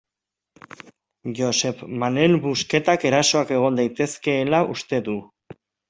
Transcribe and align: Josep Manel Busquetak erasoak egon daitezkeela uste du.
Josep 1.41 1.85
Manel 2.05 2.35
Busquetak 2.47 3.07
erasoak 3.13 3.55
egon 3.61 3.81
daitezkeela 3.83 4.67
uste 4.77 5.07
du. 5.11 5.21